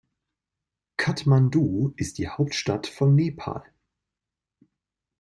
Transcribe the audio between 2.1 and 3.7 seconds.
die Hauptstadt von Nepal.